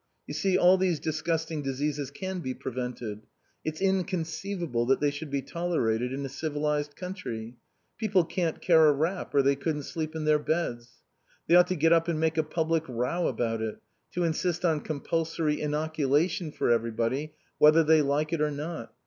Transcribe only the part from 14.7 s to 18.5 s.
compulsory inoculation for everybody whether they like it or